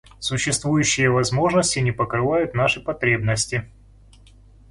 [0.17, 3.69] Существующие возможности не покрывают наши потребности.